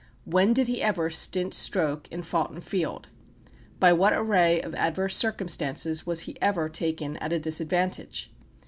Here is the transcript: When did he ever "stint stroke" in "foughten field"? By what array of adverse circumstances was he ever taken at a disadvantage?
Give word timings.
When 0.25 0.51
did 0.51 0.65
he 0.67 0.81
ever 0.81 1.11
"stint 1.11 1.53
stroke" 1.53 2.07
in 2.07 2.23
"foughten 2.23 2.59
field"? 2.61 3.07
By 3.79 3.93
what 3.93 4.13
array 4.13 4.59
of 4.59 4.73
adverse 4.73 5.15
circumstances 5.15 6.07
was 6.07 6.21
he 6.21 6.41
ever 6.41 6.69
taken 6.69 7.17
at 7.17 7.31
a 7.31 7.37
disadvantage? 7.39 8.31